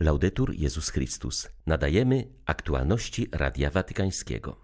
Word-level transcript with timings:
Laudetur 0.00 0.54
Jezus 0.54 0.90
Chrystus. 0.90 1.48
Nadajemy 1.66 2.28
aktualności 2.46 3.28
Radia 3.32 3.70
Watykańskiego. 3.70 4.60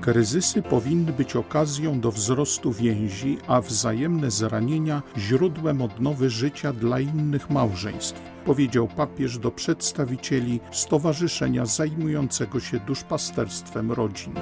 Kryzysy 0.00 0.62
powinny 0.62 1.12
być 1.12 1.36
okazją 1.36 2.00
do 2.00 2.12
wzrostu 2.12 2.72
więzi, 2.72 3.38
a 3.46 3.60
wzajemne 3.60 4.30
zranienia 4.30 5.02
źródłem 5.18 5.82
odnowy 5.82 6.30
życia 6.30 6.72
dla 6.72 7.00
innych 7.00 7.50
małżeństw, 7.50 8.20
powiedział 8.44 8.88
papież 8.88 9.38
do 9.38 9.50
przedstawicieli 9.50 10.60
stowarzyszenia 10.72 11.66
zajmującego 11.66 12.60
się 12.60 12.80
duszpasterstwem 12.80 13.92
rodzin. 13.92 14.34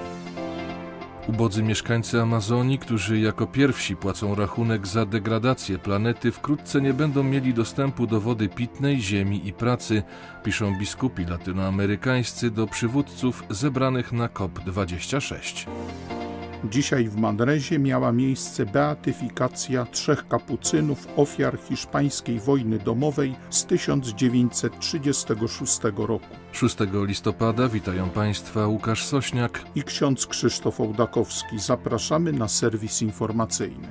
Ubodzy 1.28 1.62
mieszkańcy 1.62 2.20
Amazonii, 2.22 2.78
którzy 2.78 3.18
jako 3.20 3.46
pierwsi 3.46 3.96
płacą 3.96 4.34
rachunek 4.34 4.86
za 4.86 5.06
degradację 5.06 5.78
planety, 5.78 6.32
wkrótce 6.32 6.80
nie 6.80 6.94
będą 6.94 7.22
mieli 7.22 7.54
dostępu 7.54 8.06
do 8.06 8.20
wody 8.20 8.48
pitnej, 8.48 9.00
ziemi 9.00 9.48
i 9.48 9.52
pracy, 9.52 10.02
piszą 10.44 10.78
biskupi 10.78 11.24
latynoamerykańscy 11.24 12.50
do 12.50 12.66
przywódców 12.66 13.44
zebranych 13.50 14.12
na 14.12 14.28
COP26. 14.28 15.66
Dzisiaj 16.70 17.08
w 17.08 17.16
Madrezie 17.16 17.78
miała 17.78 18.12
miejsce 18.12 18.66
beatyfikacja 18.66 19.84
trzech 19.84 20.28
kapucynów 20.28 21.08
ofiar 21.16 21.58
hiszpańskiej 21.58 22.40
wojny 22.40 22.78
domowej 22.78 23.34
z 23.50 23.64
1936 23.64 25.80
roku. 25.96 26.26
6 26.52 26.76
listopada 27.06 27.68
witają 27.68 28.10
Państwa 28.10 28.66
Łukasz 28.66 29.04
Sośniak 29.04 29.64
i 29.74 29.82
ksiądz 29.82 30.26
Krzysztof 30.26 30.80
Ołdakowski. 30.80 31.58
Zapraszamy 31.58 32.32
na 32.32 32.48
serwis 32.48 33.02
informacyjny. 33.02 33.88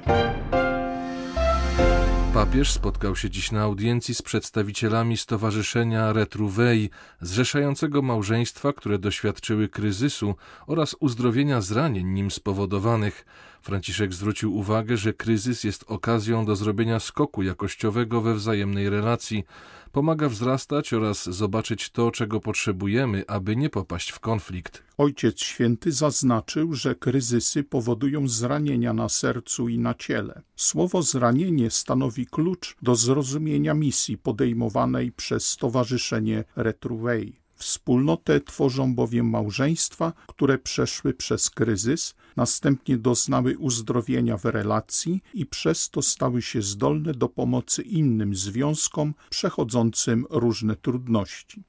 Papież 2.36 2.72
spotkał 2.72 3.16
się 3.16 3.30
dziś 3.30 3.52
na 3.52 3.62
audiencji 3.62 4.16
z 4.16 4.22
przedstawicielami 4.22 5.18
Stowarzyszenia 5.18 6.14
Retruvei, 6.14 6.90
zrzeszającego 7.22 8.02
małżeństwa, 8.02 8.74
które 8.74 9.00
doświadczyły 9.00 9.70
kryzysu 9.70 10.36
oraz 10.68 10.96
uzdrowienia 11.00 11.62
zranień 11.62 12.08
nim 12.08 12.32
spowodowanych. 12.32 13.26
Franciszek 13.66 14.14
zwrócił 14.14 14.58
uwagę, 14.58 14.98
że 14.98 15.14
kryzys 15.14 15.64
jest 15.64 15.86
okazją 15.88 16.46
do 16.46 16.56
zrobienia 16.56 17.00
skoku 17.00 17.44
jakościowego 17.44 18.22
we 18.22 18.36
wzajemnej 18.36 18.90
relacji, 18.90 19.44
pomaga 19.92 20.30
wzrastać 20.30 20.94
oraz 20.94 21.24
zobaczyć 21.24 21.90
to, 21.90 22.12
czego 22.12 22.40
potrzebujemy, 22.40 23.24
aby 23.28 23.56
nie 23.56 23.70
popaść 23.70 24.12
w 24.12 24.20
konflikt. 24.20 24.84
Ojciec 24.98 25.40
Święty 25.40 25.92
zaznaczył, 25.92 26.74
że 26.74 26.96
kryzysy 26.96 27.64
powodują 27.64 28.28
zranienia 28.28 28.94
na 28.94 29.10
sercu 29.10 29.70
i 29.70 29.80
na 29.80 29.94
ciele. 29.94 30.42
Słowo 30.56 31.02
zranienie 31.02 31.72
stanowi 31.72 32.26
klucz 32.26 32.76
do 32.82 32.96
zrozumienia 32.96 33.74
misji 33.74 34.18
podejmowanej 34.18 35.12
przez 35.12 35.48
Stowarzyszenie 35.48 36.44
Retruvei. 36.56 37.45
Wspólnotę 37.56 38.42
tworzą 38.42 38.96
bowiem 38.96 39.30
małżeństwa, 39.30 40.14
które 40.28 40.58
przeszły 40.58 41.14
przez 41.14 41.50
kryzys, 41.50 42.16
następnie 42.36 42.98
doznały 42.98 43.58
uzdrowienia 43.58 44.38
w 44.38 44.46
relacji 44.46 45.24
i 45.34 45.46
przez 45.46 45.90
to 45.90 46.02
stały 46.02 46.42
się 46.42 46.62
zdolne 46.62 47.14
do 47.14 47.30
pomocy 47.30 47.82
innym 47.82 48.36
związkom 48.36 49.14
przechodzącym 49.30 50.26
różne 50.30 50.76
trudności. 50.76 51.64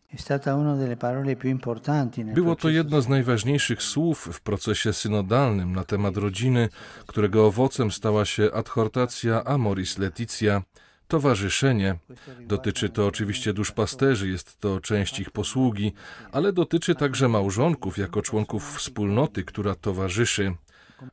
Było 2.34 2.57
to 2.57 2.69
jedno 2.69 3.03
z 3.03 3.09
najważniejszych 3.09 3.83
słów 3.83 4.29
w 4.33 4.41
procesie 4.41 4.92
synodalnym 4.92 5.73
na 5.73 5.84
temat 5.84 6.17
rodziny, 6.17 6.69
którego 7.07 7.47
owocem 7.47 7.91
stała 7.91 8.25
się 8.25 8.53
adhortacja 8.53 9.45
Amoris 9.45 9.98
Leticia, 9.98 10.62
towarzyszenie. 11.09 11.99
Dotyczy 12.41 12.89
to 12.89 13.07
oczywiście 13.07 13.53
duszpasterzy, 13.53 14.29
jest 14.29 14.61
to 14.61 14.81
część 14.81 15.21
ich 15.21 15.31
posługi, 15.31 15.93
ale 16.33 16.53
dotyczy 16.53 16.95
także 16.95 17.29
małżonków 17.29 17.98
jako 17.98 18.23
członków 18.23 18.77
wspólnoty, 18.77 19.45
która 19.45 19.75
towarzyszy. 19.75 20.55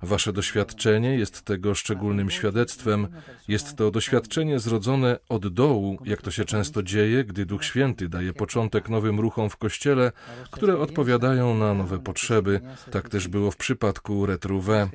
Wasze 0.01 0.33
doświadczenie 0.33 1.15
jest 1.17 1.41
tego 1.41 1.75
szczególnym 1.75 2.31
świadectwem. 2.31 3.07
Jest 3.47 3.75
to 3.75 3.91
doświadczenie 3.91 4.59
zrodzone 4.59 5.19
od 5.29 5.47
dołu, 5.53 5.97
jak 6.05 6.21
to 6.21 6.31
się 6.31 6.45
często 6.45 6.83
dzieje, 6.83 7.23
gdy 7.23 7.45
Duch 7.45 7.65
Święty 7.65 8.09
daje 8.09 8.33
początek 8.33 8.89
nowym 8.89 9.19
ruchom 9.19 9.49
w 9.49 9.57
Kościele, 9.57 10.11
które 10.51 10.77
odpowiadają 10.77 11.57
na 11.57 11.73
nowe 11.73 11.99
potrzeby. 11.99 12.61
Tak 12.91 13.09
też 13.09 13.27
było 13.27 13.51
w 13.51 13.57
przypadku 13.57 14.25
Retrouvé. 14.25 14.89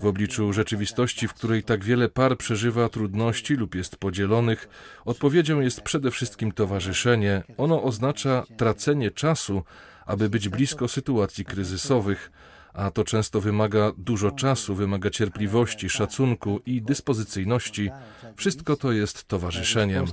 W 0.00 0.06
obliczu 0.06 0.52
rzeczywistości, 0.52 1.28
w 1.28 1.34
której 1.34 1.62
tak 1.62 1.84
wiele 1.84 2.08
par 2.08 2.36
przeżywa 2.36 2.88
trudności 2.88 3.54
lub 3.54 3.74
jest 3.74 3.96
podzielonych, 3.96 4.68
odpowiedzią 5.04 5.60
jest 5.60 5.80
przede 5.80 6.10
wszystkim 6.10 6.52
towarzyszenie. 6.52 7.42
Ono 7.56 7.82
oznacza 7.82 8.44
tracenie 8.56 9.10
czasu, 9.10 9.62
aby 10.06 10.28
być 10.28 10.48
blisko 10.48 10.88
sytuacji 10.88 11.44
kryzysowych 11.44 12.30
a 12.74 12.90
to 12.90 13.04
często 13.04 13.40
wymaga 13.40 13.92
dużo 13.98 14.30
czasu, 14.30 14.74
wymaga 14.74 15.10
cierpliwości, 15.10 15.88
szacunku 15.90 16.60
i 16.66 16.82
dyspozycyjności. 16.82 17.90
Wszystko 18.36 18.76
to 18.76 18.92
jest 18.92 19.24
towarzyszeniem. 19.24 20.04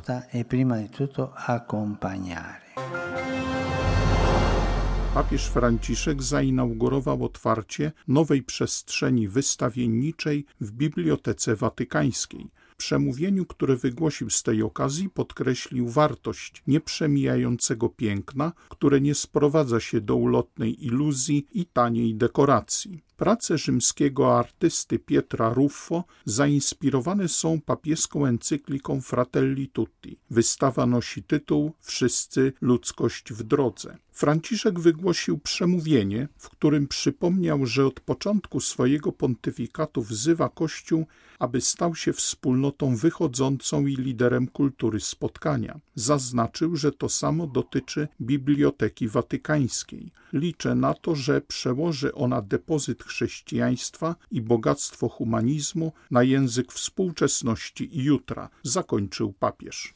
Papież 5.13 5.47
Franciszek 5.47 6.23
zainaugurował 6.23 7.25
otwarcie 7.25 7.91
nowej 8.07 8.43
przestrzeni 8.43 9.27
wystawienniczej 9.27 10.45
w 10.61 10.71
Bibliotece 10.71 11.55
Watykańskiej 11.55 12.47
przemówieniu, 12.81 13.45
które 13.45 13.75
wygłosił 13.75 14.29
z 14.29 14.43
tej 14.43 14.63
okazji, 14.63 15.09
podkreślił 15.09 15.89
wartość 15.89 16.63
nieprzemijającego 16.67 17.89
piękna, 17.89 18.53
które 18.69 19.01
nie 19.01 19.15
sprowadza 19.15 19.79
się 19.79 20.01
do 20.01 20.15
ulotnej 20.15 20.85
iluzji 20.85 21.47
i 21.51 21.65
taniej 21.65 22.15
dekoracji. 22.15 23.03
Prace 23.21 23.57
rzymskiego 23.57 24.37
artysty 24.37 24.99
Pietra 24.99 25.53
Ruffo 25.53 26.03
zainspirowane 26.25 27.27
są 27.27 27.61
papieską 27.61 28.25
encykliką 28.25 29.01
Fratelli 29.01 29.67
Tutti. 29.67 30.19
Wystawa 30.29 30.85
nosi 30.85 31.23
tytuł 31.23 31.73
Wszyscy 31.81 32.53
ludzkość 32.61 33.33
w 33.33 33.43
drodze. 33.43 33.97
Franciszek 34.11 34.79
wygłosił 34.79 35.37
przemówienie, 35.37 36.27
w 36.37 36.49
którym 36.49 36.87
przypomniał, 36.87 37.65
że 37.65 37.85
od 37.85 37.99
początku 37.99 38.59
swojego 38.59 39.11
pontyfikatu 39.11 40.01
wzywa 40.01 40.49
Kościół, 40.49 41.05
aby 41.39 41.61
stał 41.61 41.95
się 41.95 42.13
wspólnotą 42.13 42.95
wychodzącą 42.95 43.85
i 43.87 43.95
liderem 43.95 44.47
kultury 44.47 44.99
spotkania. 44.99 45.79
Zaznaczył, 45.95 46.75
że 46.75 46.91
to 46.91 47.09
samo 47.09 47.47
dotyczy 47.47 48.07
Biblioteki 48.21 49.07
Watykańskiej. 49.07 50.11
Liczę 50.33 50.75
na 50.75 50.93
to, 50.93 51.15
że 51.15 51.41
przełoży 51.41 52.13
ona 52.13 52.41
depozyt 52.41 53.03
chrześcijaństwa 53.11 54.15
i 54.31 54.41
bogactwo 54.41 55.09
humanizmu 55.09 55.93
na 56.11 56.23
język 56.23 56.71
współczesności 56.71 57.97
i 57.97 58.03
jutra, 58.03 58.49
zakończył 58.63 59.33
papież. 59.33 59.93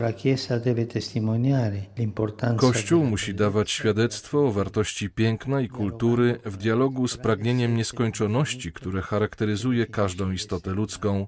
Kościół 2.57 3.03
musi 3.03 3.35
dawać 3.35 3.71
świadectwo 3.71 4.47
o 4.47 4.51
wartości 4.51 5.09
piękna 5.09 5.61
i 5.61 5.69
kultury 5.69 6.39
w 6.45 6.57
dialogu 6.57 7.07
z 7.07 7.17
pragnieniem 7.17 7.77
nieskończoności, 7.77 8.71
które 8.71 9.01
charakteryzuje 9.01 9.85
każdą 9.85 10.31
istotę 10.31 10.71
ludzką. 10.71 11.27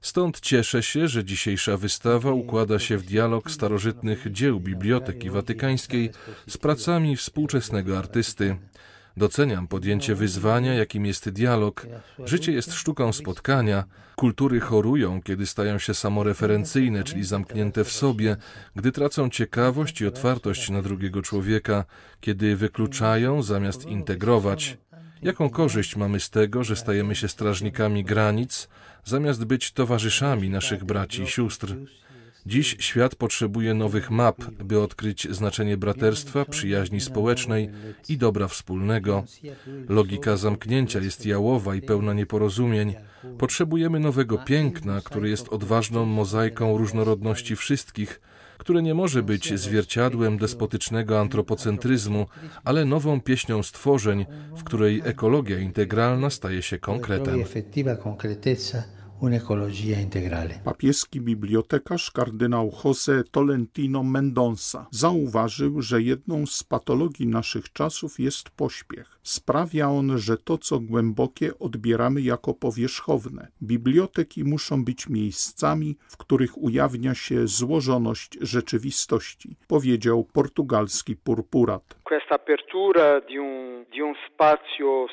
Stąd 0.00 0.40
cieszę 0.40 0.82
się, 0.82 1.08
że 1.08 1.24
dzisiejsza 1.24 1.76
wystawa 1.76 2.32
układa 2.32 2.78
się 2.78 2.98
w 2.98 3.02
dialog 3.02 3.50
starożytnych 3.50 4.32
dzieł 4.32 4.60
Biblioteki 4.60 5.30
Watykańskiej 5.30 6.10
z 6.48 6.58
pracami 6.58 7.16
współczesnego 7.16 7.98
artysty. 7.98 8.56
Doceniam 9.18 9.68
podjęcie 9.68 10.14
wyzwania, 10.14 10.74
jakim 10.74 11.06
jest 11.06 11.30
dialog. 11.30 11.86
Życie 12.24 12.52
jest 12.52 12.72
sztuką 12.72 13.12
spotkania. 13.12 13.84
Kultury 14.16 14.60
chorują, 14.60 15.22
kiedy 15.22 15.46
stają 15.46 15.78
się 15.78 15.94
samoreferencyjne, 15.94 17.04
czyli 17.04 17.24
zamknięte 17.24 17.84
w 17.84 17.92
sobie, 17.92 18.36
gdy 18.76 18.92
tracą 18.92 19.30
ciekawość 19.30 20.00
i 20.00 20.06
otwartość 20.06 20.70
na 20.70 20.82
drugiego 20.82 21.22
człowieka, 21.22 21.84
kiedy 22.20 22.56
wykluczają 22.56 23.42
zamiast 23.42 23.86
integrować. 23.86 24.78
Jaką 25.22 25.50
korzyść 25.50 25.96
mamy 25.96 26.20
z 26.20 26.30
tego, 26.30 26.64
że 26.64 26.76
stajemy 26.76 27.14
się 27.14 27.28
strażnikami 27.28 28.04
granic, 28.04 28.68
zamiast 29.04 29.44
być 29.44 29.72
towarzyszami 29.72 30.50
naszych 30.50 30.84
braci 30.84 31.22
i 31.22 31.26
sióstr? 31.26 31.76
Dziś 32.46 32.76
świat 32.80 33.14
potrzebuje 33.14 33.74
nowych 33.74 34.10
map, 34.10 34.44
by 34.44 34.80
odkryć 34.80 35.28
znaczenie 35.30 35.76
braterstwa, 35.76 36.44
przyjaźni 36.44 37.00
społecznej 37.00 37.70
i 38.08 38.18
dobra 38.18 38.48
wspólnego. 38.48 39.24
Logika 39.88 40.36
zamknięcia 40.36 41.00
jest 41.00 41.26
jałowa 41.26 41.74
i 41.74 41.82
pełna 41.82 42.12
nieporozumień. 42.14 42.94
Potrzebujemy 43.38 44.00
nowego 44.00 44.38
piękna, 44.38 45.00
które 45.04 45.28
jest 45.28 45.48
odważną 45.48 46.04
mozaiką 46.04 46.78
różnorodności 46.78 47.56
wszystkich, 47.56 48.20
które 48.58 48.82
nie 48.82 48.94
może 48.94 49.22
być 49.22 49.60
zwierciadłem 49.60 50.38
despotycznego 50.38 51.20
antropocentryzmu, 51.20 52.26
ale 52.64 52.84
nową 52.84 53.20
pieśnią 53.20 53.62
stworzeń, 53.62 54.26
w 54.56 54.64
której 54.64 55.02
ekologia 55.04 55.58
integralna 55.58 56.30
staje 56.30 56.62
się 56.62 56.78
konkretem 56.78 57.44
Papieski 60.64 61.20
bibliotekarz 61.20 62.10
kardynał 62.10 62.70
José 62.70 63.24
Tolentino 63.30 64.02
Mendonça 64.02 64.86
zauważył, 64.90 65.82
że 65.82 66.02
jedną 66.02 66.46
z 66.46 66.64
patologii 66.64 67.26
naszych 67.26 67.72
czasów 67.72 68.20
jest 68.20 68.50
pośpiech. 68.50 69.18
Sprawia 69.22 69.90
on, 69.90 70.18
że 70.18 70.36
to, 70.36 70.58
co 70.58 70.80
głębokie, 70.80 71.58
odbieramy 71.58 72.20
jako 72.22 72.54
powierzchowne. 72.54 73.48
Biblioteki 73.62 74.44
muszą 74.44 74.84
być 74.84 75.08
miejscami, 75.08 75.96
w 76.08 76.16
których 76.16 76.58
ujawnia 76.58 77.14
się 77.14 77.48
złożoność 77.48 78.38
rzeczywistości, 78.40 79.56
powiedział 79.66 80.24
portugalski 80.24 81.16
purpurat. 81.16 81.97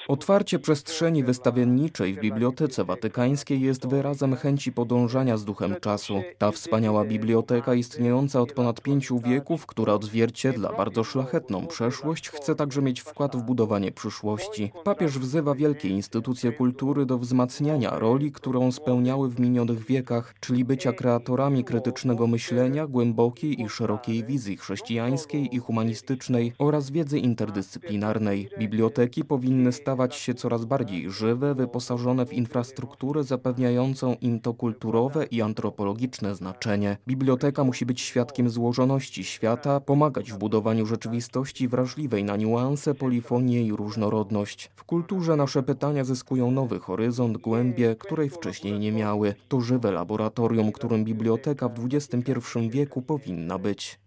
Otwarcie 0.07 0.59
przestrzeni 0.59 1.23
wystawienniczej 1.23 2.13
w 2.13 2.19
Bibliotece 2.19 2.83
Watykańskiej 2.83 3.61
jest 3.61 3.89
wyrazem 3.89 4.35
chęci 4.35 4.71
podążania 4.71 5.37
z 5.37 5.45
duchem 5.45 5.75
czasu. 5.81 6.21
Ta 6.37 6.51
wspaniała 6.51 7.05
biblioteka 7.05 7.73
istniejąca 7.73 8.41
od 8.41 8.53
ponad 8.53 8.81
pięciu 8.81 9.19
wieków, 9.19 9.65
która 9.65 9.93
odzwierciedla 9.93 10.73
bardzo 10.73 11.03
szlachetną 11.03 11.67
przeszłość, 11.67 12.29
chce 12.29 12.55
także 12.55 12.81
mieć 12.81 13.01
wkład 13.01 13.35
w 13.35 13.43
budowanie 13.43 13.91
przyszłości. 13.91 14.71
Papież 14.83 15.19
wzywa 15.19 15.55
wielkie 15.55 15.89
instytucje 15.89 16.51
kultury 16.51 17.05
do 17.05 17.17
wzmacniania 17.17 17.99
roli, 17.99 18.31
którą 18.31 18.71
spełniały 18.71 19.29
w 19.29 19.39
minionych 19.39 19.85
wiekach, 19.85 20.33
czyli 20.39 20.65
bycia 20.65 20.93
kreatorami 20.93 21.63
krytycznego 21.63 22.27
myślenia, 22.27 22.87
głębokiej 22.87 23.61
i 23.61 23.69
szerokiej 23.69 24.23
wizji 24.23 24.57
chrześcijańskiej 24.57 25.55
i 25.55 25.59
humanistycznej 25.59 26.53
oraz 26.59 26.84
wiedzy 26.91 27.19
interdyscyplinarnej. 27.19 28.49
Biblioteki 28.59 29.25
powinny 29.25 29.71
stawać 29.71 30.15
się 30.15 30.33
coraz 30.33 30.65
bardziej 30.65 31.11
żywe, 31.11 31.55
wyposażone 31.55 32.25
w 32.25 32.33
infrastrukturę 32.33 33.23
zapewniającą 33.23 34.15
im 34.21 34.39
to 34.39 34.53
kulturowe 34.53 35.25
i 35.25 35.41
antropologiczne 35.41 36.35
znaczenie. 36.35 36.97
Biblioteka 37.07 37.63
musi 37.63 37.85
być 37.85 38.01
świadkiem 38.01 38.49
złożoności 38.49 39.23
świata, 39.23 39.79
pomagać 39.79 40.31
w 40.31 40.37
budowaniu 40.37 40.85
rzeczywistości 40.85 41.67
wrażliwej 41.67 42.23
na 42.23 42.35
niuanse, 42.35 42.95
polifonię 42.95 43.63
i 43.63 43.71
różnorodność. 43.71 44.71
W 44.75 44.83
kulturze 44.83 45.35
nasze 45.35 45.63
pytania 45.63 46.03
zyskują 46.03 46.51
nowy 46.51 46.79
horyzont, 46.79 47.37
głębię, 47.37 47.95
której 47.99 48.29
wcześniej 48.29 48.79
nie 48.79 48.91
miały. 48.91 49.35
To 49.47 49.61
żywe 49.61 49.91
laboratorium, 49.91 50.71
którym 50.71 51.03
biblioteka 51.03 51.69
w 51.69 51.85
XXI 51.85 52.69
wieku 52.69 53.01
powinna 53.01 53.59
być. 53.59 53.99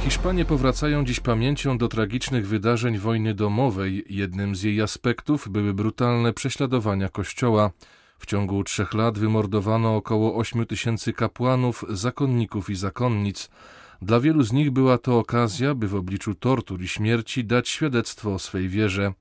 Hiszpanie 0.00 0.44
powracają 0.44 1.04
dziś 1.04 1.20
pamięcią 1.20 1.78
do 1.78 1.88
tragicznych 1.88 2.46
wydarzeń 2.46 2.98
wojny 2.98 3.34
domowej. 3.34 4.04
Jednym 4.10 4.56
z 4.56 4.62
jej 4.62 4.80
aspektów 4.80 5.48
były 5.48 5.74
brutalne 5.74 6.32
prześladowania 6.32 7.08
kościoła. 7.08 7.70
W 8.18 8.26
ciągu 8.26 8.64
trzech 8.64 8.94
lat 8.94 9.18
wymordowano 9.18 9.96
około 9.96 10.36
8 10.36 10.66
tysięcy 10.66 11.12
kapłanów, 11.12 11.84
zakonników 11.88 12.70
i 12.70 12.74
zakonnic. 12.74 13.50
Dla 14.02 14.20
wielu 14.20 14.42
z 14.42 14.52
nich 14.52 14.70
była 14.70 14.98
to 14.98 15.18
okazja, 15.18 15.74
by 15.74 15.88
w 15.88 15.94
obliczu 15.94 16.34
tortur 16.34 16.82
i 16.82 16.88
śmierci 16.88 17.44
dać 17.44 17.68
świadectwo 17.68 18.34
o 18.34 18.38
swej 18.38 18.68
wierze. 18.68 19.12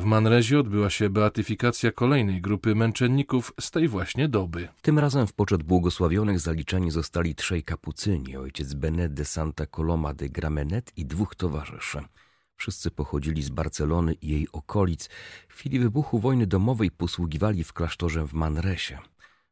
W 0.00 0.04
Manrezie 0.04 0.60
odbyła 0.60 0.90
się 0.90 1.10
beatyfikacja 1.10 1.92
kolejnej 1.92 2.40
grupy 2.40 2.74
męczenników 2.74 3.52
z 3.60 3.70
tej 3.70 3.88
właśnie 3.88 4.28
doby. 4.28 4.68
Tym 4.82 4.98
razem 4.98 5.26
w 5.26 5.32
poczet 5.32 5.62
błogosławionych 5.62 6.40
zaliczeni 6.40 6.90
zostali 6.90 7.34
trzej 7.34 7.62
kapucyni, 7.62 8.36
ojciec 8.36 8.74
Benet 8.74 9.14
de 9.14 9.24
Santa 9.24 9.66
Coloma 9.66 10.14
de 10.14 10.28
Gramenet 10.28 10.92
i 10.96 11.06
dwóch 11.06 11.34
towarzyszy. 11.34 11.98
Wszyscy 12.56 12.90
pochodzili 12.90 13.42
z 13.42 13.48
Barcelony 13.48 14.14
i 14.14 14.28
jej 14.28 14.48
okolic. 14.52 15.08
W 15.48 15.54
chwili 15.54 15.78
wybuchu 15.78 16.18
wojny 16.18 16.46
domowej 16.46 16.90
posługiwali 16.90 17.64
w 17.64 17.72
klasztorze 17.72 18.26
w 18.26 18.32
Manresie. 18.32 18.98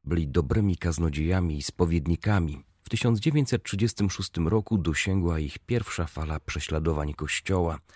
Byli 0.05 0.29
dobrymi 0.29 0.77
kaznodziejami 0.77 1.59
i 1.59 1.63
spowiednikami. 1.63 2.63
W 2.81 2.89
1936 2.89 4.31
roku 4.37 4.79
dosięgła 4.79 5.39
ich 5.39 5.59
pierwsza 5.59 6.07
fala 6.07 6.41
prześladowań 6.41 7.15
kościoła– 7.15 7.79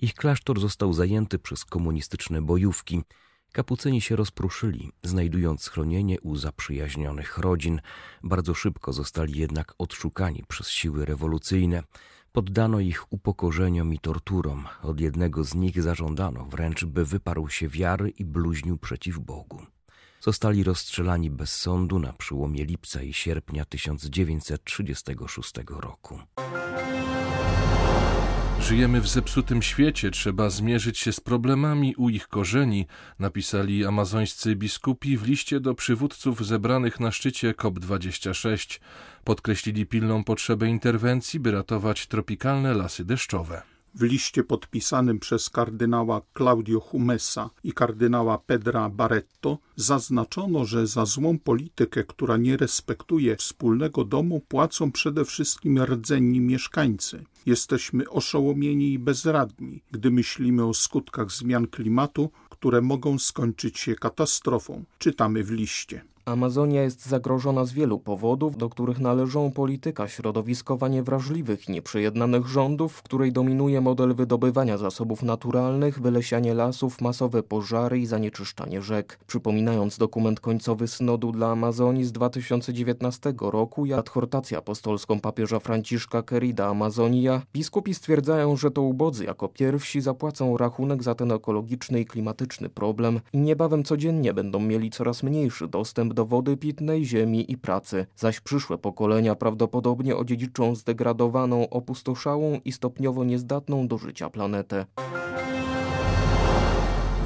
ich 0.00 0.14
klasztor 0.14 0.60
został 0.60 0.92
zajęty 0.92 1.38
przez 1.38 1.64
komunistyczne 1.64 2.42
bojówki. 2.42 3.02
Kapucyni 3.52 4.00
się 4.00 4.16
rozpruszyli, 4.16 4.92
znajdując 5.02 5.62
schronienie 5.62 6.20
u 6.20 6.36
zaprzyjaźnionych 6.36 7.38
rodzin. 7.38 7.80
Bardzo 8.22 8.54
szybko 8.54 8.92
zostali 8.92 9.38
jednak 9.38 9.74
odszukani 9.78 10.44
przez 10.48 10.68
siły 10.68 11.04
rewolucyjne. 11.04 11.82
Poddano 12.32 12.80
ich 12.80 13.12
upokorzeniom 13.12 13.94
i 13.94 13.98
torturom. 13.98 14.66
Od 14.82 15.00
jednego 15.00 15.44
z 15.44 15.54
nich 15.54 15.82
zażądano 15.82 16.44
wręcz, 16.44 16.84
by 16.84 17.04
wyparł 17.04 17.48
się 17.48 17.68
wiary 17.68 18.10
i 18.10 18.24
bluźnił 18.24 18.78
przeciw 18.78 19.18
Bogu. 19.18 19.62
Zostali 20.20 20.64
rozstrzelani 20.64 21.30
bez 21.30 21.56
sądu 21.56 21.98
na 21.98 22.12
przyłomie 22.12 22.64
lipca 22.64 23.02
i 23.02 23.12
sierpnia 23.12 23.64
1936 23.64 25.52
roku. 25.68 26.18
Żyjemy 28.60 29.00
w 29.00 29.08
zepsutym 29.08 29.62
świecie, 29.62 30.10
trzeba 30.10 30.50
zmierzyć 30.50 30.98
się 30.98 31.12
z 31.12 31.20
problemami 31.20 31.94
u 31.96 32.08
ich 32.08 32.28
korzeni, 32.28 32.86
napisali 33.18 33.86
amazońscy 33.86 34.56
biskupi 34.56 35.16
w 35.16 35.26
liście 35.26 35.60
do 35.60 35.74
przywódców 35.74 36.46
zebranych 36.46 37.00
na 37.00 37.12
szczycie 37.12 37.52
COP26. 37.52 38.80
Podkreślili 39.24 39.86
pilną 39.86 40.24
potrzebę 40.24 40.68
interwencji, 40.68 41.40
by 41.40 41.50
ratować 41.50 42.06
tropikalne 42.06 42.74
lasy 42.74 43.04
deszczowe. 43.04 43.75
W 43.96 44.02
liście 44.02 44.44
podpisanym 44.44 45.18
przez 45.18 45.50
kardynała 45.50 46.22
Claudio 46.36 46.80
Humesa 46.80 47.50
i 47.64 47.72
kardynała 47.72 48.38
Pedra 48.38 48.90
Barretto 48.90 49.58
zaznaczono, 49.76 50.64
że 50.64 50.86
za 50.86 51.06
złą 51.06 51.38
politykę, 51.38 52.04
która 52.04 52.36
nie 52.36 52.56
respektuje 52.56 53.36
wspólnego 53.36 54.04
domu, 54.04 54.40
płacą 54.48 54.92
przede 54.92 55.24
wszystkim 55.24 55.82
rdzenni 55.82 56.40
mieszkańcy. 56.40 57.24
Jesteśmy 57.46 58.10
oszołomieni 58.10 58.92
i 58.92 58.98
bezradni, 58.98 59.82
gdy 59.90 60.10
myślimy 60.10 60.64
o 60.64 60.74
skutkach 60.74 61.30
zmian 61.32 61.66
klimatu, 61.66 62.30
które 62.50 62.80
mogą 62.80 63.18
skończyć 63.18 63.78
się 63.78 63.94
katastrofą, 63.94 64.84
czytamy 64.98 65.44
w 65.44 65.50
liście. 65.50 66.04
Amazonia 66.26 66.82
jest 66.82 67.06
zagrożona 67.06 67.64
z 67.64 67.72
wielu 67.72 67.98
powodów, 67.98 68.56
do 68.56 68.68
których 68.68 68.98
należą 68.98 69.52
polityka 69.52 70.08
środowiskowa 70.08 70.88
niewrażliwych 70.88 71.68
i 71.68 71.72
nieprzejednanych 71.72 72.46
rządów, 72.46 72.92
w 72.92 73.02
której 73.02 73.32
dominuje 73.32 73.80
model 73.80 74.14
wydobywania 74.14 74.78
zasobów 74.78 75.22
naturalnych, 75.22 76.00
wylesianie 76.00 76.54
lasów, 76.54 77.00
masowe 77.00 77.42
pożary 77.42 77.98
i 77.98 78.06
zanieczyszczanie 78.06 78.82
rzek. 78.82 79.18
Przypominając 79.26 79.98
dokument 79.98 80.40
końcowy 80.40 80.88
synodu 80.88 81.32
dla 81.32 81.50
Amazonii 81.50 82.04
z 82.04 82.12
2019 82.12 83.34
roku 83.40 83.86
i 83.86 83.92
adhortację 83.92 84.58
apostolską 84.58 85.20
papieża 85.20 85.60
Franciszka 85.60 86.22
Querida 86.22 86.66
Amazonia, 86.66 87.42
biskupi 87.52 87.94
stwierdzają, 87.94 88.56
że 88.56 88.70
to 88.70 88.82
ubodzy 88.82 89.24
jako 89.24 89.48
pierwsi 89.48 90.00
zapłacą 90.00 90.56
rachunek 90.56 91.02
za 91.02 91.14
ten 91.14 91.32
ekologiczny 91.32 92.00
i 92.00 92.06
klimatyczny 92.06 92.68
problem 92.68 93.20
i 93.32 93.38
niebawem 93.38 93.84
codziennie 93.84 94.34
będą 94.34 94.60
mieli 94.60 94.90
coraz 94.90 95.22
mniejszy 95.22 95.68
dostęp 95.68 96.15
do 96.16 96.26
wody 96.26 96.56
pitnej, 96.56 97.04
ziemi 97.04 97.52
i 97.52 97.58
pracy, 97.58 98.06
zaś 98.16 98.40
przyszłe 98.40 98.78
pokolenia 98.78 99.34
prawdopodobnie 99.34 100.16
odziedziczą 100.16 100.74
zdegradowaną, 100.74 101.70
opustoszałą 101.70 102.60
i 102.64 102.72
stopniowo 102.72 103.24
niezdatną 103.24 103.88
do 103.88 103.98
życia 103.98 104.30
planetę. 104.30 104.86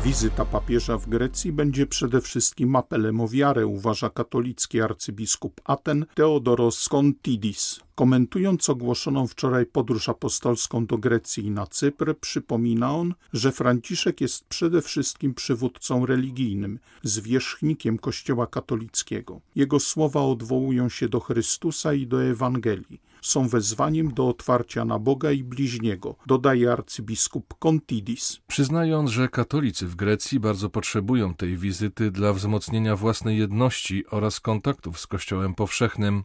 Wizyta 0.05 0.45
papieża 0.45 0.99
w 0.99 1.09
Grecji 1.09 1.53
będzie 1.53 1.87
przede 1.87 2.21
wszystkim 2.21 2.77
apelem 2.77 3.21
o 3.21 3.29
wiarę, 3.29 3.67
uważa 3.67 4.11
katolicki 4.11 4.81
arcybiskup 4.81 5.61
Aten 5.65 6.07
Theodoros 6.15 6.89
Kontidis. 6.89 7.81
Komentując 7.95 8.71
ogłoszoną 8.71 9.27
wczoraj 9.27 9.67
podróż 9.67 10.09
apostolską 10.09 10.87
do 10.87 10.99
Grecji 10.99 11.47
i 11.47 11.51
na 11.51 11.67
Cypr, 11.67 12.15
przypomina 12.21 12.97
on, 12.97 13.15
że 13.33 13.53
Franciszek 13.53 14.21
jest 14.21 14.45
przede 14.45 14.83
wszystkim 14.83 15.35
przywódcą 15.35 16.07
religijnym, 16.07 16.79
zwierzchnikiem 17.03 17.99
Kościoła 17.99 18.47
katolickiego. 18.47 19.41
Jego 19.55 19.81
słowa 19.81 20.23
odwołują 20.23 20.89
się 20.89 21.09
do 21.09 21.21
Chrystusa 21.21 21.95
i 21.95 22.07
do 22.07 22.25
Ewangelii. 22.25 23.01
Są 23.23 23.49
wezwaniem 23.49 24.15
do 24.15 24.29
otwarcia 24.29 24.85
na 24.85 24.99
Boga 24.99 25.31
i 25.31 25.45
bliźniego, 25.45 26.15
dodaje 26.27 26.73
arcybiskup 26.73 27.55
Kontidis. 27.59 28.41
Przyznając, 28.47 29.11
że 29.11 29.29
katolicy 29.29 29.87
w 29.87 29.97
Grecji 29.97 30.41
bardzo 30.41 30.71
potrzebują 30.71 31.35
tej 31.35 31.57
wizyty 31.57 32.11
dla 32.11 32.33
wzmocnienia 32.33 32.97
własnej 32.97 33.39
jedności 33.39 34.07
oraz 34.07 34.41
kontaktów 34.41 35.01
z 35.01 35.07
Kościołem 35.07 35.55
powszechnym, 35.55 36.25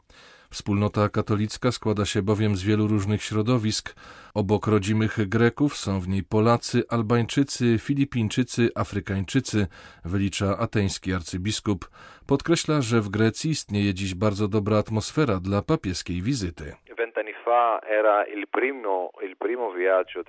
Wspólnota 0.55 1.09
katolicka 1.09 1.71
składa 1.71 2.05
się 2.05 2.21
bowiem 2.21 2.55
z 2.55 2.63
wielu 2.63 2.87
różnych 2.87 3.23
środowisk. 3.23 3.95
Obok 4.33 4.67
rodzimych 4.67 5.29
Greków 5.29 5.77
są 5.77 5.99
w 5.99 6.07
niej 6.07 6.23
Polacy, 6.23 6.83
Albańczycy, 6.89 7.79
Filipińczycy, 7.79 8.69
Afrykańczycy, 8.75 9.67
wylicza 10.05 10.57
ateński 10.57 11.13
arcybiskup. 11.13 11.89
Podkreśla, 12.25 12.81
że 12.81 13.01
w 13.01 13.09
Grecji 13.09 13.51
istnieje 13.51 13.93
dziś 13.93 14.13
bardzo 14.13 14.47
dobra 14.47 14.77
atmosfera 14.77 15.39
dla 15.39 15.61
papieskiej 15.61 16.21
wizyty. 16.21 16.75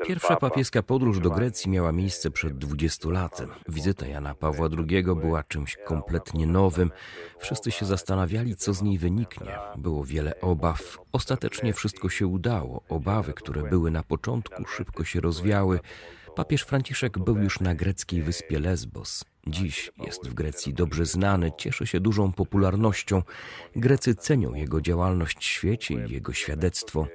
Pierwsza 0.07 0.37
papieska 0.37 0.83
podróż 0.83 1.21
do 1.21 1.31
Grecji 1.31 1.71
miała 1.71 1.93
miejsce 1.93 2.31
przed 2.31 2.59
20 2.59 3.09
laty. 3.11 3.49
Wizyta 3.69 4.07
Jana 4.07 4.35
Pawła 4.35 4.69
II 4.79 5.03
była 5.03 5.43
czymś 5.43 5.77
kompletnie 5.77 6.47
nowym. 6.47 6.91
Wszyscy 7.39 7.71
się 7.71 7.85
zastanawiali, 7.87 8.57
co 8.57 8.73
z 8.73 8.83
niej 8.83 8.99
wyniknie. 8.99 9.59
Było 9.77 10.05
wiele 10.05 10.41
obaw. 10.41 10.99
Ostatecznie 11.13 11.73
wszystko 11.73 12.09
się 12.09 12.27
udało. 12.27 12.83
Obawy, 12.89 13.33
które 13.33 13.63
były 13.63 13.91
na 13.91 14.03
początku, 14.03 14.65
szybko 14.65 15.05
się 15.05 15.21
rozwiały. 15.21 15.81
Papież 16.37 16.63
Franciszek 16.63 17.19
był 17.19 17.37
już 17.37 17.61
na 17.61 17.75
greckiej 17.75 18.23
wyspie 18.23 18.61
Lesbos. 18.61 19.36
Dziś 19.47 19.93
jest 20.07 20.29
w 20.29 20.35
Grecji 20.35 20.75
dobrze 20.75 21.07
znany, 21.07 21.53
cieszy 21.59 21.87
się 21.87 22.00
dużą 22.00 22.33
popularnością. 22.33 23.23
Grecy 23.76 24.15
cenią 24.15 24.55
jego 24.55 24.81
działalność 24.81 25.38
w 25.38 25.45
świecie 25.45 26.07
i 26.07 26.12
jego 26.12 26.33
świadectwo. 26.33 27.07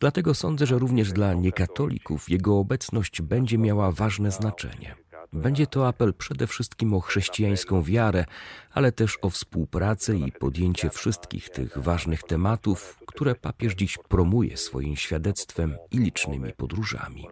Dlatego 0.00 0.34
sądzę, 0.34 0.66
że 0.66 0.78
również 0.78 1.12
dla 1.12 1.34
niekatolików 1.34 2.30
jego 2.30 2.58
obecność 2.58 3.22
będzie 3.22 3.58
miała 3.58 3.92
ważne 3.92 4.30
znaczenie. 4.30 4.94
Będzie 5.32 5.66
to 5.66 5.88
apel 5.88 6.14
przede 6.14 6.46
wszystkim 6.46 6.94
o 6.94 7.00
chrześcijańską 7.00 7.82
wiarę, 7.82 8.24
ale 8.72 8.92
też 8.92 9.18
o 9.22 9.30
współpracę 9.30 10.16
i 10.16 10.32
podjęcie 10.32 10.90
wszystkich 10.90 11.50
tych 11.50 11.78
ważnych 11.78 12.22
tematów, 12.22 12.98
które 13.06 13.34
papież 13.34 13.74
dziś 13.74 13.98
promuje 14.08 14.56
swoim 14.56 14.96
świadectwem 14.96 15.76
i 15.90 15.98
licznymi 15.98 16.52
podróżami 16.52 17.26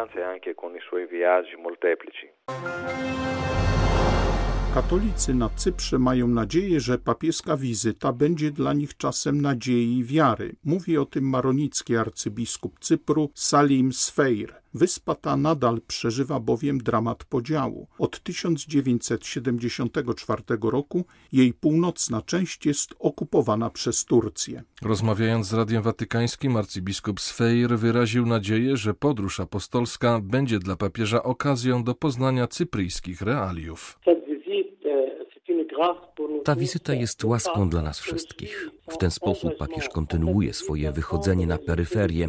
testimonianze 0.00 0.22
anche 0.22 0.54
con 0.54 0.74
i 0.74 0.80
suoi 0.80 1.06
viaggi 1.06 1.56
molteplici. 1.56 2.30
Katolicy 4.74 5.34
na 5.34 5.50
Cyprze 5.56 5.98
mają 5.98 6.28
nadzieję, 6.28 6.80
że 6.80 6.98
papieska 6.98 7.56
wizyta 7.56 8.12
będzie 8.12 8.50
dla 8.50 8.72
nich 8.72 8.96
czasem 8.96 9.40
nadziei 9.40 9.98
i 9.98 10.04
wiary. 10.04 10.56
Mówi 10.64 10.98
o 10.98 11.06
tym 11.06 11.28
maronicki 11.28 11.96
arcybiskup 11.96 12.78
Cypru 12.80 13.30
Salim 13.34 13.92
Sfeir. 13.92 14.60
Wyspa 14.74 15.14
ta 15.14 15.36
nadal 15.36 15.80
przeżywa 15.86 16.40
bowiem 16.40 16.78
dramat 16.78 17.24
podziału. 17.24 17.88
Od 17.98 18.22
1974 18.22 20.42
roku 20.62 21.04
jej 21.32 21.52
północna 21.52 22.22
część 22.22 22.66
jest 22.66 22.94
okupowana 22.98 23.70
przez 23.70 24.04
Turcję. 24.04 24.62
Rozmawiając 24.82 25.46
z 25.46 25.52
Radiem 25.52 25.82
Watykańskim, 25.82 26.56
arcybiskup 26.56 27.20
Sfeir 27.20 27.78
wyraził 27.78 28.26
nadzieję, 28.26 28.76
że 28.76 28.94
podróż 28.94 29.40
apostolska 29.40 30.20
będzie 30.22 30.58
dla 30.58 30.76
papieża 30.76 31.22
okazją 31.22 31.84
do 31.84 31.94
poznania 31.94 32.46
cypryjskich 32.46 33.22
realiów. 33.22 33.98
Ta 36.44 36.56
wizyta 36.56 36.94
jest 36.94 37.24
łaską 37.24 37.68
dla 37.70 37.82
nas 37.82 37.98
wszystkich. 37.98 38.70
W 38.90 38.96
ten 38.96 39.10
sposób 39.10 39.56
papież 39.56 39.88
kontynuuje 39.88 40.52
swoje 40.52 40.92
wychodzenie 40.92 41.46
na 41.46 41.58
peryferię. 41.58 42.28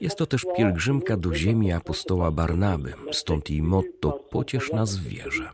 Jest 0.00 0.16
to 0.16 0.26
też 0.26 0.46
pielgrzymka 0.56 1.16
do 1.16 1.34
ziemi 1.34 1.72
apostoła 1.72 2.30
Barnaby, 2.30 2.92
stąd 3.12 3.50
jej 3.50 3.62
motto 3.62 4.12
Pociesz 4.30 4.72
nas 4.72 4.96
w 4.96 5.08
wierze. 5.08 5.50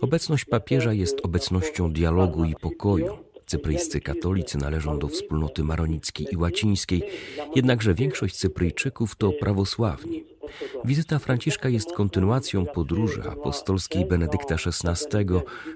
Obecność 0.00 0.44
papieża 0.44 0.92
jest 0.92 1.20
obecnością 1.22 1.92
dialogu 1.92 2.44
i 2.44 2.54
pokoju. 2.54 3.18
Cypryjscy 3.46 4.00
katolicy 4.00 4.58
należą 4.58 4.98
do 4.98 5.08
wspólnoty 5.08 5.64
maronickiej 5.64 6.26
i 6.32 6.36
łacińskiej, 6.36 7.02
jednakże 7.54 7.94
większość 7.94 8.36
Cypryjczyków 8.36 9.16
to 9.16 9.32
prawosławni. 9.32 10.24
Wizyta 10.84 11.18
Franciszka 11.18 11.68
jest 11.68 11.92
kontynuacją 11.92 12.66
podróży 12.66 13.22
apostolskiej 13.22 14.04
Benedykta 14.06 14.54
XVI, 14.54 15.26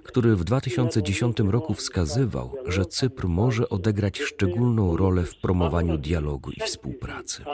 który 0.02 0.36
w 0.36 0.44
2010 0.44 1.36
roku 1.38 1.74
wskazywał, 1.74 2.54
że 2.66 2.84
Cypr 2.84 3.26
może 3.28 3.68
odegrać 3.68 4.20
szczególną 4.20 4.96
rolę 4.96 5.22
w 5.22 5.36
promowaniu 5.36 5.98
dialogu 5.98 6.50
i 6.50 6.60
współpracy. 6.60 7.44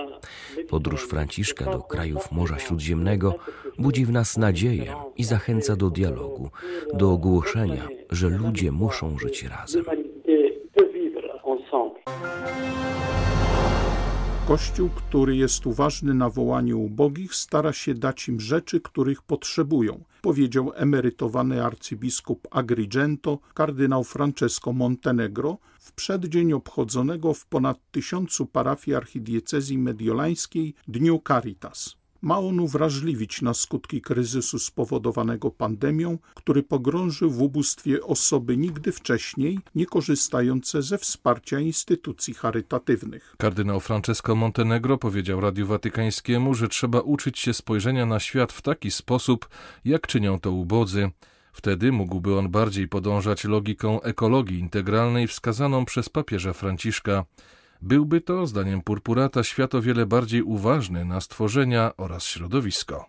Podróż 0.68 1.08
Franciszka 1.08 1.64
do 1.64 1.82
krajów 1.82 2.32
Morza 2.32 2.58
Śródziemnego 2.58 3.34
budzi 3.78 4.04
w 4.06 4.12
nas 4.12 4.36
nadzieję 4.36 4.94
i 5.16 5.24
zachęca 5.24 5.76
do 5.76 5.90
dialogu, 5.90 6.50
do 6.94 7.12
ogłoszenia, 7.12 7.88
że 8.10 8.28
ludzie 8.28 8.72
muszą 8.72 9.18
żyć 9.18 9.42
razem. 9.44 9.84
Kościół, 14.50 14.88
który 14.88 15.36
jest 15.36 15.66
uważny 15.66 16.14
na 16.14 16.30
wołanie 16.30 16.76
ubogich, 16.76 17.34
stara 17.34 17.72
się 17.72 17.94
dać 17.94 18.28
im 18.28 18.40
rzeczy, 18.40 18.80
których 18.80 19.22
potrzebują, 19.22 20.04
powiedział 20.22 20.72
emerytowany 20.74 21.64
arcybiskup 21.64 22.48
Agrigento, 22.50 23.38
kardynał 23.54 24.04
Francesco 24.04 24.72
Montenegro, 24.72 25.58
w 25.80 25.92
przeddzień 25.92 26.52
obchodzonego 26.52 27.34
w 27.34 27.46
ponad 27.46 27.78
tysiącu 27.90 28.46
parafii 28.46 28.94
archidiecezji 28.94 29.78
mediolańskiej 29.78 30.74
Dniu 30.88 31.20
Caritas. 31.28 31.99
Ma 32.22 32.38
on 32.38 32.60
uwrażliwić 32.60 33.42
na 33.42 33.54
skutki 33.54 34.00
kryzysu 34.00 34.58
spowodowanego 34.58 35.50
pandemią, 35.50 36.18
który 36.34 36.62
pogrążył 36.62 37.30
w 37.30 37.42
ubóstwie 37.42 38.02
osoby 38.02 38.56
nigdy 38.56 38.92
wcześniej 38.92 39.58
nie 39.74 39.86
korzystające 39.86 40.82
ze 40.82 40.98
wsparcia 40.98 41.60
instytucji 41.60 42.34
charytatywnych. 42.34 43.34
Kardynał 43.38 43.80
Francesco 43.80 44.34
Montenegro 44.34 44.98
powiedział 44.98 45.40
Radiu 45.40 45.66
Watykańskiemu, 45.66 46.54
że 46.54 46.68
trzeba 46.68 47.00
uczyć 47.00 47.38
się 47.38 47.54
spojrzenia 47.54 48.06
na 48.06 48.20
świat 48.20 48.52
w 48.52 48.62
taki 48.62 48.90
sposób, 48.90 49.48
jak 49.84 50.06
czynią 50.06 50.40
to 50.40 50.52
ubodzy. 50.52 51.10
Wtedy 51.52 51.92
mógłby 51.92 52.38
on 52.38 52.50
bardziej 52.50 52.88
podążać 52.88 53.44
logiką 53.44 54.02
ekologii 54.02 54.58
integralnej 54.58 55.26
wskazaną 55.26 55.84
przez 55.84 56.08
papieża 56.08 56.52
Franciszka. 56.52 57.24
Byłby 57.82 58.20
to, 58.20 58.46
zdaniem 58.46 58.82
Purpurata, 58.82 59.42
świat 59.42 59.74
o 59.74 59.82
wiele 59.82 60.06
bardziej 60.06 60.42
uważny 60.42 61.04
na 61.04 61.20
stworzenia 61.20 61.92
oraz 61.96 62.24
środowisko. 62.24 63.06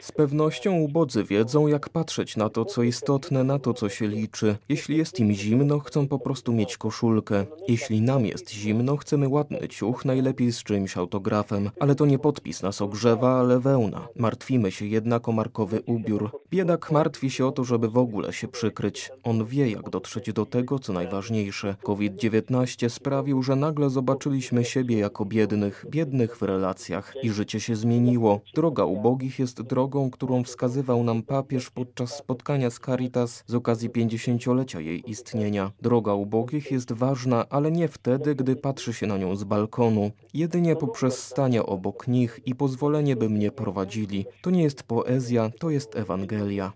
Z 0.00 0.12
pewnością 0.12 0.80
ubodzy 0.80 1.24
wiedzą, 1.24 1.66
jak 1.66 1.88
patrzeć 1.88 2.36
na 2.36 2.48
to, 2.48 2.64
co 2.64 2.82
istotne, 2.82 3.44
na 3.44 3.58
to, 3.58 3.74
co 3.74 3.88
się 3.88 4.08
liczy. 4.08 4.56
Jeśli 4.68 4.96
jest 4.96 5.20
im 5.20 5.32
zimno, 5.32 5.78
chcą 5.78 6.08
po 6.08 6.18
prostu 6.18 6.52
mieć 6.52 6.76
koszulkę. 6.76 7.44
Jeśli 7.68 8.00
nam 8.00 8.26
jest 8.26 8.50
zimno, 8.50 8.96
chcemy 8.96 9.28
ładny 9.28 9.68
ciuch, 9.68 10.04
najlepiej 10.04 10.52
z 10.52 10.62
czymś 10.62 10.96
autografem. 10.96 11.70
Ale 11.80 11.94
to 11.94 12.06
nie 12.06 12.18
podpis 12.18 12.62
nas 12.62 12.82
ogrzewa, 12.82 13.40
ale 13.40 13.60
wełna. 13.60 14.08
Martwimy 14.16 14.70
się 14.70 14.86
jednak 14.86 15.28
o 15.28 15.32
markowy 15.32 15.80
ubiór. 15.86 16.30
Biedak 16.50 16.90
martwi 16.90 17.30
się 17.30 17.46
o 17.46 17.52
to, 17.52 17.64
żeby 17.64 17.88
w 17.88 17.98
ogóle 17.98 18.32
się 18.32 18.48
przykryć. 18.48 19.10
On 19.22 19.44
wie, 19.44 19.70
jak 19.70 19.90
dotrzeć 19.90 20.32
do 20.32 20.46
tego, 20.46 20.78
co 20.78 20.92
najważniejsze. 20.92 21.76
COVID-19 21.82 22.88
sprawił, 22.88 23.42
że 23.42 23.56
nagle 23.56 23.90
zobaczyliśmy 23.90 24.64
siebie 24.64 24.98
jako 24.98 25.24
biednych, 25.24 25.86
biednych 25.90 26.36
w 26.36 26.42
relacjach 26.42 27.14
i 27.22 27.30
życie 27.30 27.60
się 27.60 27.76
zmieniło. 27.76 28.40
Droga 28.54 28.84
ubogich 29.06 29.38
jest 29.38 29.62
drogą, 29.62 30.10
którą 30.10 30.42
wskazywał 30.42 31.04
nam 31.04 31.22
papież 31.22 31.70
podczas 31.70 32.16
spotkania 32.16 32.70
z 32.70 32.80
Caritas 32.80 33.44
z 33.46 33.54
okazji 33.54 33.90
50-lecia 33.90 34.80
jej 34.80 35.10
istnienia. 35.10 35.70
Droga 35.82 36.14
ubogich 36.14 36.70
jest 36.70 36.92
ważna, 36.92 37.44
ale 37.50 37.70
nie 37.70 37.88
wtedy, 37.88 38.34
gdy 38.34 38.56
patrzy 38.56 38.92
się 38.92 39.06
na 39.06 39.18
nią 39.18 39.36
z 39.36 39.44
balkonu. 39.44 40.10
Jedynie 40.34 40.76
poprzez 40.76 41.22
stanie 41.22 41.62
obok 41.62 42.08
nich 42.08 42.40
i 42.46 42.54
pozwolenie, 42.54 43.16
by 43.16 43.28
mnie 43.28 43.50
prowadzili. 43.50 44.26
To 44.42 44.50
nie 44.50 44.62
jest 44.62 44.82
poezja, 44.82 45.50
to 45.60 45.70
jest 45.70 45.96
Ewangelia. 45.96 46.72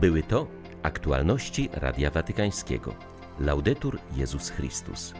Były 0.00 0.22
to 0.22 0.46
aktualności 0.82 1.68
Radia 1.72 2.10
Watykańskiego. 2.10 2.94
Laudetur 3.40 3.98
Jezus 4.16 4.50
Chrystus. 4.50 5.14